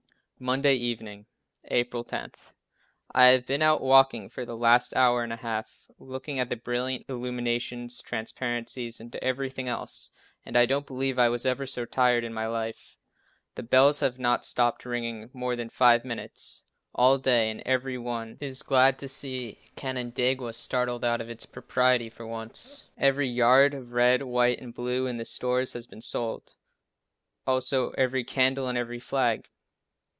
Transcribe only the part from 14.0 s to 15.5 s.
not stopped ringing